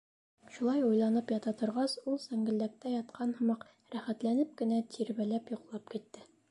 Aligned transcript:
Шулай 0.53 0.79
уйланып 0.85 1.33
ята 1.33 1.53
торғас, 1.59 1.93
ул, 2.13 2.17
сәңгелдәктә 2.25 2.95
ятҡан 2.97 3.37
һымаҡ, 3.41 3.69
рәхәтләнеп 3.97 4.59
кенә 4.63 4.85
тирбәлеп 4.97 5.55
йоҡлап 5.57 5.97
китте. 5.97 6.31